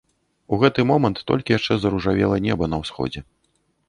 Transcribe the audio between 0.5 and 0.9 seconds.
У гэты